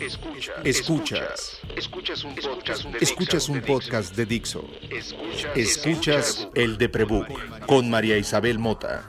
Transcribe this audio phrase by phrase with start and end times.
[0.00, 0.64] Escuchas.
[0.64, 1.60] Escuchas.
[1.76, 4.64] Escuchas un podcast de, Escuchas un podcast de Dixo.
[5.54, 9.04] Escuchas el de Prebook con María Isabel Mota.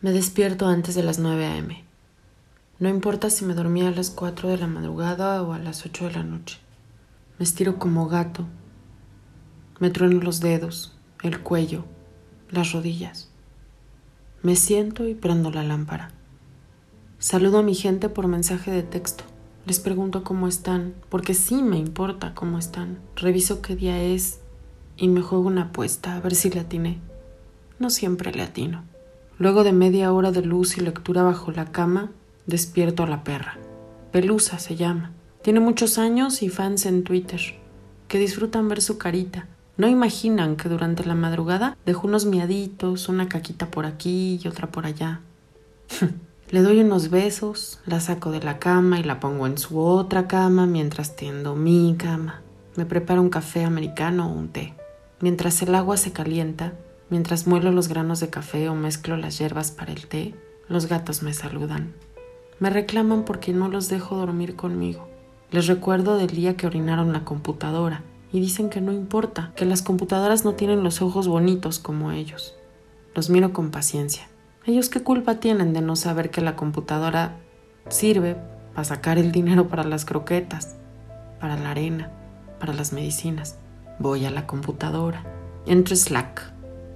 [0.00, 1.85] Me despierto antes de las 9 a.m.
[2.78, 6.08] No importa si me dormía a las 4 de la madrugada o a las 8
[6.08, 6.58] de la noche.
[7.38, 8.44] Me estiro como gato.
[9.78, 11.84] Me trueno los dedos, el cuello,
[12.50, 13.30] las rodillas.
[14.42, 16.10] Me siento y prendo la lámpara.
[17.18, 19.24] Saludo a mi gente por mensaje de texto.
[19.64, 22.98] Les pregunto cómo están, porque sí me importa cómo están.
[23.16, 24.40] Reviso qué día es
[24.98, 27.00] y me juego una apuesta a ver si le atiné.
[27.78, 28.84] No siempre le atino.
[29.38, 32.12] Luego de media hora de luz y lectura bajo la cama,
[32.46, 33.58] despierto a la perra.
[34.12, 35.12] Pelusa se llama.
[35.42, 37.40] Tiene muchos años y fans en Twitter,
[38.08, 39.46] que disfrutan ver su carita.
[39.76, 44.68] No imaginan que durante la madrugada dejo unos miaditos, una caquita por aquí y otra
[44.68, 45.20] por allá.
[46.50, 50.28] Le doy unos besos, la saco de la cama y la pongo en su otra
[50.28, 52.42] cama mientras tiendo mi cama.
[52.76, 54.74] Me preparo un café americano o un té.
[55.20, 56.74] Mientras el agua se calienta,
[57.08, 60.34] Mientras muelo los granos de café o mezclo las hierbas para el té,
[60.68, 61.94] los gatos me saludan.
[62.58, 65.08] Me reclaman porque no los dejo dormir conmigo.
[65.50, 69.82] Les recuerdo del día que orinaron la computadora y dicen que no importa, que las
[69.82, 72.56] computadoras no tienen los ojos bonitos como ellos.
[73.14, 74.28] Los miro con paciencia.
[74.64, 77.36] ¿Ellos qué culpa tienen de no saber que la computadora
[77.88, 78.36] sirve
[78.74, 80.76] para sacar el dinero para las croquetas,
[81.40, 82.10] para la arena,
[82.58, 83.58] para las medicinas?
[83.98, 85.22] Voy a la computadora.
[85.66, 86.52] Entro Slack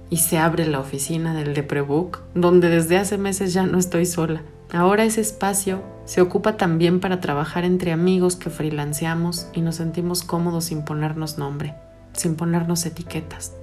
[0.09, 4.41] y se abre la oficina del Deprebook, donde desde hace meses ya no estoy sola.
[4.73, 10.23] Ahora ese espacio se ocupa también para trabajar entre amigos que freelanceamos y nos sentimos
[10.23, 11.75] cómodos sin ponernos nombre,
[12.13, 13.53] sin ponernos etiquetas.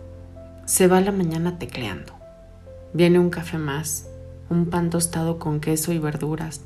[0.66, 2.12] Se va la mañana tecleando.
[2.92, 4.06] Viene un café más,
[4.50, 6.60] un pan tostado con queso y verduras,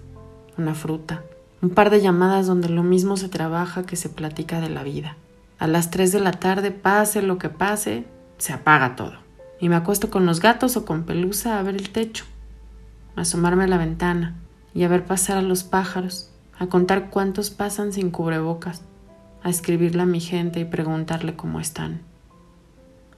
[0.59, 1.23] una fruta,
[1.61, 5.17] un par de llamadas donde lo mismo se trabaja que se platica de la vida.
[5.59, 8.05] A las 3 de la tarde, pase lo que pase,
[8.39, 9.23] se apaga todo
[9.63, 12.25] y me acuesto con los gatos o con pelusa a ver el techo,
[13.17, 14.37] asomarme a la ventana
[14.75, 18.83] y a ver pasar a los pájaros, a contar cuántos pasan sin cubrebocas,
[19.43, 22.01] a escribirle a mi gente y preguntarle cómo están.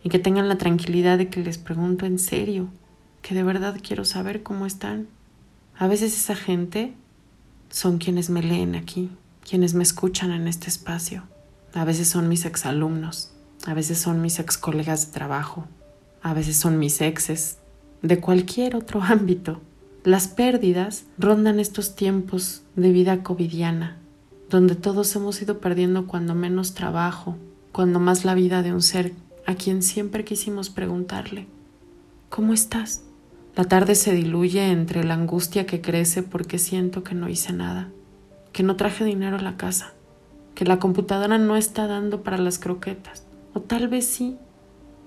[0.02, 2.68] Y que tengan la tranquilidad de que les pregunto en serio,
[3.22, 5.08] que de verdad quiero saber cómo están.
[5.78, 6.94] A veces esa gente
[7.70, 9.10] son quienes me leen aquí,
[9.48, 11.22] quienes me escuchan en este espacio.
[11.72, 13.32] A veces son mis exalumnos,
[13.66, 15.66] a veces son mis ex colegas de trabajo,
[16.22, 17.58] a veces son mis exes,
[18.02, 19.60] de cualquier otro ámbito.
[20.04, 23.96] Las pérdidas rondan estos tiempos de vida covidiana,
[24.50, 27.36] donde todos hemos ido perdiendo cuando menos trabajo,
[27.72, 29.14] cuando más la vida de un ser
[29.46, 31.46] a quien siempre quisimos preguntarle,
[32.28, 33.02] ¿cómo estás?
[33.56, 37.88] La tarde se diluye entre la angustia que crece porque siento que no hice nada,
[38.52, 39.94] que no traje dinero a la casa,
[40.54, 44.36] que la computadora no está dando para las croquetas, o tal vez sí,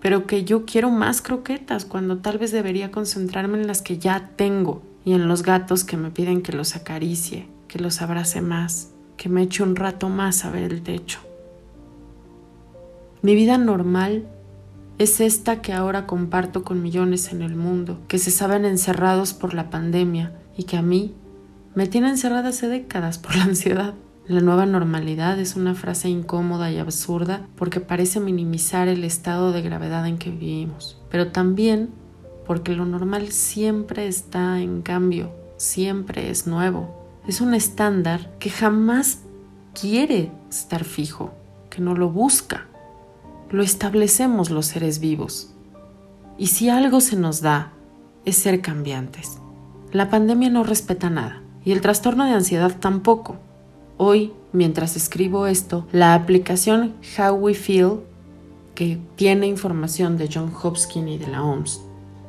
[0.02, 4.32] pero que yo quiero más croquetas cuando tal vez debería concentrarme en las que ya
[4.36, 8.92] tengo y en los gatos que me piden que los acaricie, que los abrace más,
[9.16, 11.20] que me eche un rato más a ver el techo.
[13.22, 14.28] Mi vida normal
[14.98, 19.54] es esta que ahora comparto con millones en el mundo, que se saben encerrados por
[19.54, 21.14] la pandemia y que a mí
[21.76, 23.94] me tiene encerrada hace décadas por la ansiedad.
[24.28, 29.62] La nueva normalidad es una frase incómoda y absurda porque parece minimizar el estado de
[29.62, 31.92] gravedad en que vivimos, pero también
[32.46, 37.08] porque lo normal siempre está en cambio, siempre es nuevo.
[37.26, 39.20] Es un estándar que jamás
[39.74, 41.32] quiere estar fijo,
[41.70, 42.66] que no lo busca.
[43.50, 45.54] Lo establecemos los seres vivos.
[46.38, 47.72] Y si algo se nos da,
[48.26, 49.38] es ser cambiantes.
[49.94, 53.47] La pandemia no respeta nada y el trastorno de ansiedad tampoco.
[54.00, 58.02] Hoy, mientras escribo esto, la aplicación How We Feel,
[58.76, 61.82] que tiene información de John Hopkins y de la OMS,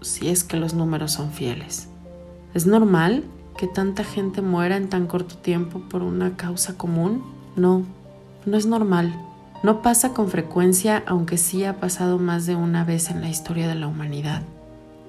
[0.00, 1.87] si es que los números son fieles.
[2.54, 3.24] ¿Es normal
[3.56, 7.22] que tanta gente muera en tan corto tiempo por una causa común?
[7.56, 7.82] No,
[8.46, 9.14] no es normal.
[9.62, 13.68] No pasa con frecuencia, aunque sí ha pasado más de una vez en la historia
[13.68, 14.42] de la humanidad.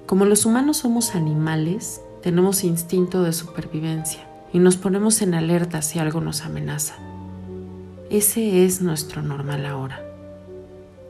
[0.06, 5.98] Como los humanos somos animales, tenemos instinto de supervivencia y nos ponemos en alerta si
[5.98, 6.94] algo nos amenaza.
[8.10, 10.09] Ese es nuestro normal ahora.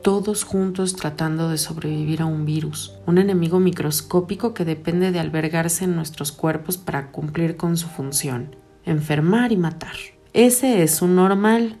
[0.01, 5.83] Todos juntos tratando de sobrevivir a un virus, un enemigo microscópico que depende de albergarse
[5.83, 9.93] en nuestros cuerpos para cumplir con su función, enfermar y matar.
[10.33, 11.77] Ese es su normal.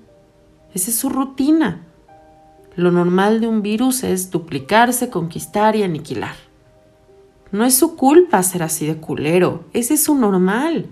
[0.75, 1.81] Esa es su rutina.
[2.75, 6.35] Lo normal de un virus es duplicarse, conquistar y aniquilar.
[7.51, 10.85] No es su culpa ser así de culero, ese es su normal.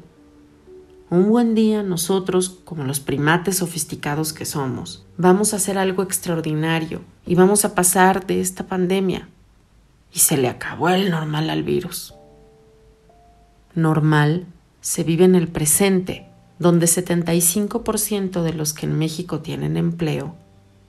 [1.11, 7.01] Un buen día nosotros, como los primates sofisticados que somos, vamos a hacer algo extraordinario
[7.25, 9.27] y vamos a pasar de esta pandemia.
[10.13, 12.13] Y se le acabó el normal al virus.
[13.73, 14.45] Normal
[14.81, 16.27] se vive en el presente,
[16.59, 20.35] donde 75% de los que en México tienen empleo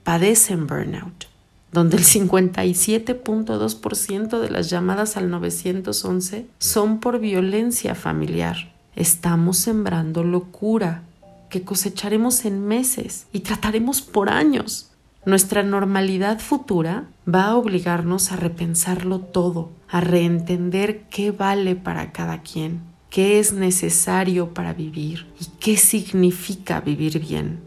[0.03, 1.31] padecen burnout
[1.71, 8.70] donde el 57.2% de las llamadas al 911 son por violencia familiar.
[8.95, 11.03] Estamos sembrando locura
[11.49, 14.91] que cosecharemos en meses y trataremos por años.
[15.25, 22.41] Nuestra normalidad futura va a obligarnos a repensarlo todo, a reentender qué vale para cada
[22.41, 27.59] quien, qué es necesario para vivir y qué significa vivir bien.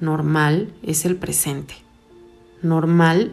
[0.00, 1.74] Normal es el presente.
[2.62, 3.32] Normal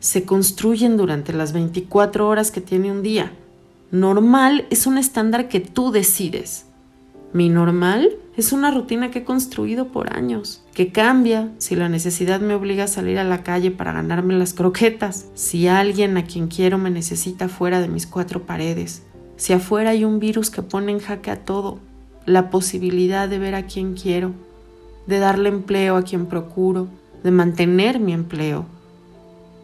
[0.00, 3.32] se construyen durante las 24 horas que tiene un día.
[3.90, 6.66] Normal es un estándar que tú decides.
[7.32, 12.40] Mi normal es una rutina que he construido por años, que cambia si la necesidad
[12.40, 16.48] me obliga a salir a la calle para ganarme las croquetas, si alguien a quien
[16.48, 19.02] quiero me necesita fuera de mis cuatro paredes,
[19.36, 21.78] si afuera hay un virus que pone en jaque a todo,
[22.26, 24.32] la posibilidad de ver a quien quiero,
[25.06, 26.88] de darle empleo a quien procuro,
[27.24, 28.66] de mantener mi empleo,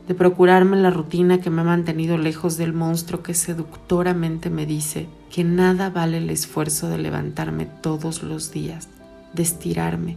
[0.09, 5.07] de procurarme la rutina que me ha mantenido lejos del monstruo que seductoramente me dice
[5.31, 8.89] que nada vale el esfuerzo de levantarme todos los días,
[9.35, 10.17] de estirarme,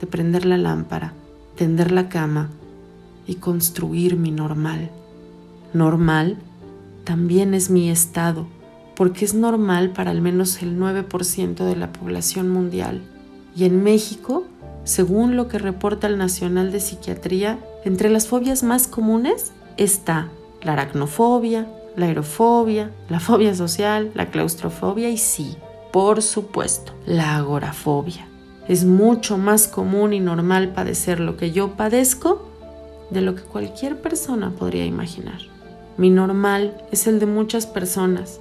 [0.00, 1.12] de prender la lámpara,
[1.54, 2.48] tender la cama
[3.26, 4.90] y construir mi normal.
[5.74, 6.38] Normal
[7.04, 8.46] también es mi estado,
[8.96, 13.02] porque es normal para al menos el 9% de la población mundial.
[13.54, 14.46] Y en México,
[14.84, 20.28] según lo que reporta el Nacional de Psiquiatría, entre las fobias más comunes está
[20.62, 21.66] la aracnofobia,
[21.96, 25.56] la aerofobia, la fobia social, la claustrofobia y sí,
[25.92, 28.26] por supuesto, la agorafobia.
[28.68, 32.48] Es mucho más común y normal padecer lo que yo padezco
[33.10, 35.40] de lo que cualquier persona podría imaginar.
[35.96, 38.40] Mi normal es el de muchas personas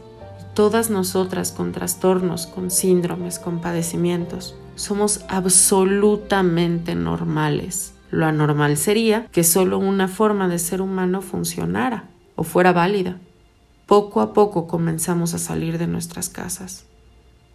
[0.54, 7.94] todas nosotras con trastornos, con síndromes, con padecimientos, somos absolutamente normales.
[8.12, 13.20] Lo anormal sería que solo una forma de ser humano funcionara o fuera válida.
[13.88, 16.86] Poco a poco comenzamos a salir de nuestras casas.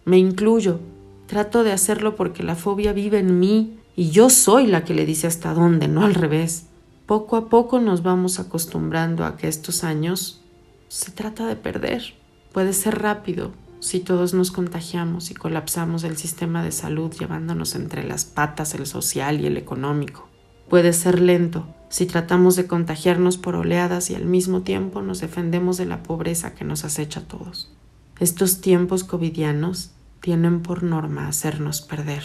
[0.05, 0.79] Me incluyo.
[1.25, 5.07] Trato de hacerlo porque la fobia vive en mí y yo soy la que le
[5.07, 6.67] dice hasta dónde, no al revés.
[7.07, 10.43] Poco a poco nos vamos acostumbrando a que estos años
[10.89, 12.13] se trata de perder.
[12.53, 13.51] Puede ser rápido
[13.87, 18.85] si todos nos contagiamos y colapsamos el sistema de salud llevándonos entre las patas el
[18.85, 20.29] social y el económico
[20.69, 25.77] puede ser lento si tratamos de contagiarnos por oleadas y al mismo tiempo nos defendemos
[25.77, 27.71] de la pobreza que nos acecha a todos.
[28.19, 32.23] Estos tiempos covidianos tienen por norma hacernos perder,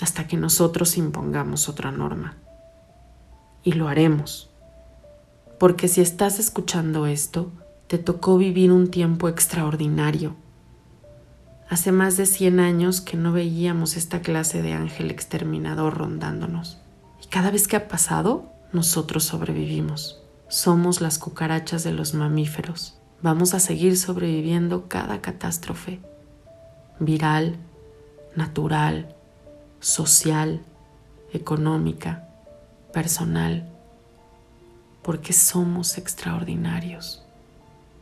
[0.00, 2.36] hasta que nosotros impongamos otra norma.
[3.62, 4.50] Y lo haremos,
[5.58, 7.52] porque si estás escuchando esto,
[7.88, 10.36] te tocó vivir un tiempo extraordinario.
[11.70, 16.78] Hace más de 100 años que no veíamos esta clase de ángel exterminador rondándonos.
[17.28, 20.22] Cada vez que ha pasado, nosotros sobrevivimos.
[20.48, 22.98] Somos las cucarachas de los mamíferos.
[23.20, 26.00] Vamos a seguir sobreviviendo cada catástrofe.
[27.00, 27.56] Viral,
[28.34, 29.14] natural,
[29.80, 30.62] social,
[31.34, 32.28] económica,
[32.94, 33.68] personal.
[35.02, 37.24] Porque somos extraordinarios.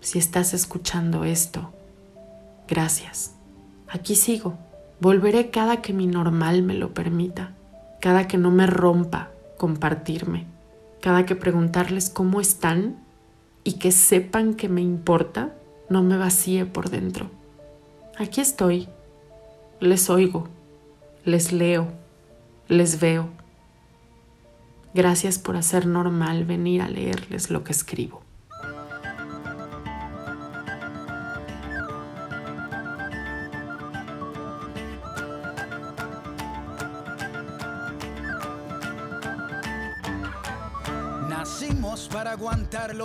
[0.01, 1.73] Si estás escuchando esto,
[2.69, 3.36] gracias.
[3.89, 4.59] Aquí sigo.
[5.01, 7.57] Volveré cada que mi normal me lo permita
[8.01, 10.47] cada que no me rompa compartirme,
[11.01, 13.03] cada que preguntarles cómo están
[13.65, 15.55] y que sepan que me importa,
[15.89, 17.31] no me vacíe por dentro.
[18.17, 18.89] Aquí estoy,
[19.81, 20.49] les oigo,
[21.25, 21.89] les leo,
[22.69, 23.29] les veo.
[24.95, 28.23] Gracias por hacer normal venir a leerles lo que escribo.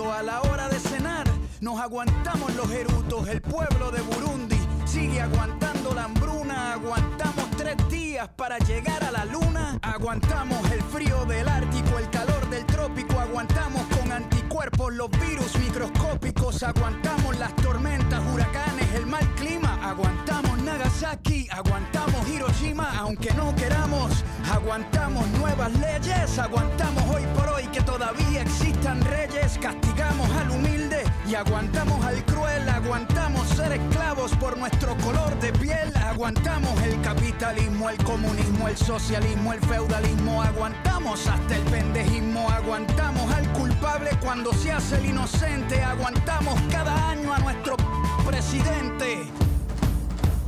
[0.00, 1.26] A la hora de cenar
[1.60, 3.28] nos aguantamos los erutos.
[3.28, 4.56] El pueblo de Burundi
[4.86, 6.72] sigue aguantando la hambruna.
[6.72, 9.78] Aguantamos tres días para llegar a la luna.
[9.82, 13.20] Aguantamos el frío del Ártico, el calor del trópico.
[13.20, 16.62] Aguantamos con anticuerpos los virus microscópicos.
[16.62, 19.78] Aguantamos las tormentas, huracanes, el mal clima.
[19.82, 20.51] Aguantamos
[20.92, 24.24] Nagasaki, aguantamos Hiroshima, aunque no queramos.
[24.52, 26.38] Aguantamos nuevas leyes.
[26.38, 29.58] Aguantamos hoy por hoy que todavía existan reyes.
[29.58, 32.68] Castigamos al humilde y aguantamos al cruel.
[32.68, 35.96] Aguantamos ser esclavos por nuestro color de piel.
[35.96, 40.42] Aguantamos el capitalismo, el comunismo, el socialismo, el feudalismo.
[40.42, 42.50] Aguantamos hasta el pendejismo.
[42.50, 45.82] Aguantamos al culpable cuando se hace el inocente.
[45.82, 47.76] Aguantamos cada año a nuestro
[48.26, 49.26] presidente.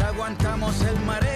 [0.00, 1.35] aguantamos el mareo.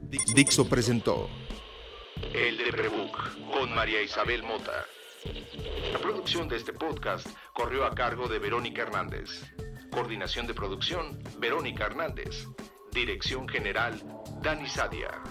[0.00, 1.28] Dixo presentó
[2.32, 3.16] El de Prebook
[3.52, 4.84] con María Isabel Mota.
[5.92, 9.42] La producción de este podcast corrió a cargo de Verónica Hernández.
[9.90, 12.46] Coordinación de producción, Verónica Hernández.
[12.92, 14.02] Dirección general,
[14.42, 15.22] Dani Sadia.